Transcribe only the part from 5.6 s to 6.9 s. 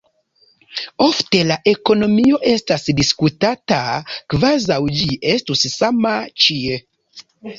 sama ĉie.